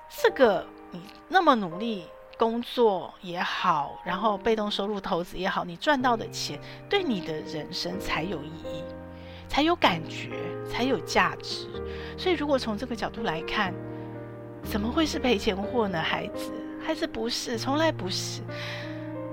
[0.09, 2.05] 这个你那么努力
[2.37, 6.59] 工作也好，然后被动收入投资也好，你赚到的钱
[6.89, 8.83] 对你的人生才有意义，
[9.47, 10.31] 才有感觉，
[10.69, 11.67] 才有价值。
[12.17, 13.73] 所以，如果从这个角度来看，
[14.63, 15.99] 怎么会是赔钱货呢？
[16.01, 16.51] 孩子，
[16.85, 18.41] 孩子不是，从来不是。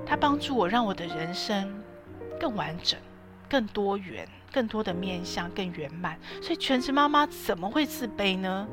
[0.07, 1.83] 他帮助我让我的人生
[2.41, 2.99] 更完整、
[3.49, 6.19] 更多元、更多的面向、更圆满。
[6.43, 8.67] 所以全职妈妈怎么会自卑呢？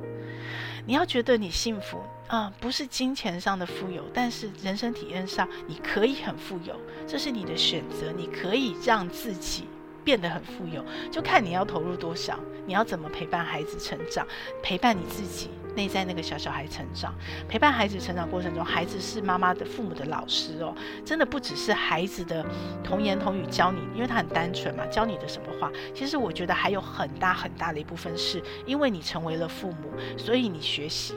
[0.86, 9.68] 你要觉得你幸福啊，不是金钱上的富有，但是人生体验上你可以很富有，这是你的选择，你可以让自己。
[10.06, 14.26] 变得很富有，就看你要投入多少，你要怎么陪伴孩子成长，
[14.62, 17.14] 陪伴你自己内在那个小小孩成长，
[17.50, 22.46] 陪伴孩子成长过程中，孩子是妈妈的父母的老师哦，真的不只是孩子的
[22.84, 31.16] 童言童语教你，因为他很单纯嘛，教你的什么话，其实我觉得还有很大很大的一部分是因为你成为了父母，所以你学习，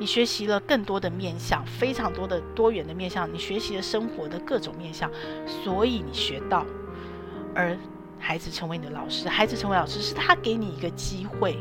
[0.00, 5.10] 你学习了更多的面向，非常多的多元的面向，你学习了生活的各种面向，
[5.62, 6.64] 所以你学到，
[7.54, 7.76] 而。
[8.24, 11.58] 孩子成为你的老师，孩子成为老师是他给你一个机会，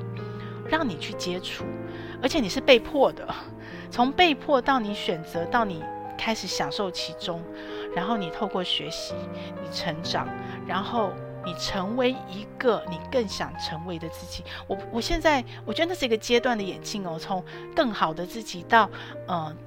[0.70, 1.66] 让你去接触，
[2.22, 3.28] 而且你是被迫的，
[3.90, 5.84] 从被迫到你选择，到你
[6.16, 7.42] 开始享受其中，
[7.96, 9.16] 然后你透过学习，
[9.62, 10.28] 你成长，
[10.68, 11.12] 然后
[11.44, 14.44] 你成为一个你更想成为的自己。
[14.68, 17.44] 我我现在我觉得那是一个阶段的演进哦，从
[17.76, 18.88] 更好的自己到
[19.28, 19.58] 嗯、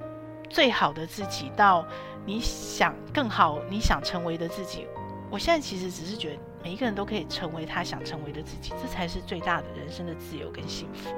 [0.49, 1.85] 最好的自己，到
[2.25, 4.87] 你想更好你想成为的自己。
[5.29, 6.37] 我现在其实只是觉得。
[6.65, 11.13] 每一个人都可以成为他想成为的自己，这才是最大的人生的自由跟幸福。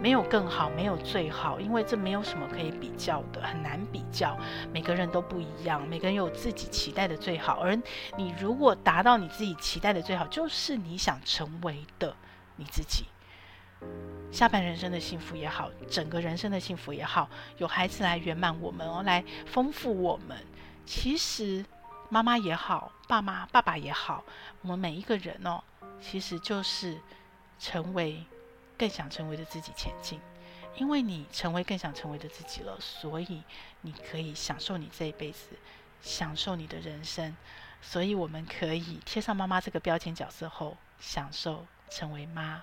[0.00, 4.36] 没有更好，没有最好，因为这没有什么可以比较的，很难比较。
[4.72, 7.60] 每个人都不一样，每个人有自己期待的最好。
[7.60, 7.78] 而
[8.16, 12.16] 你如果达到你自己期待的最好，就是你想成为的
[12.56, 13.04] 你自己。
[14.32, 20.36] 下半人生的幸福也好，整个人生的幸福也好，有孩子来圆满我们，来丰富我们。
[20.84, 21.64] 其实。
[22.12, 24.22] 妈妈也好，爸妈、爸爸也好，
[24.60, 25.64] 我们每一个人哦，
[25.98, 27.00] 其实就是
[27.58, 28.22] 成为
[28.76, 30.20] 更想成为的自己前进。
[30.76, 33.42] 因为你成为更想成为的自己了，所以
[33.80, 35.56] 你可以享受你这一辈子，
[36.02, 37.34] 享受你的人生。
[37.80, 42.62] 所以我们可以贴上妈妈这个标签角色后，享受成为妈。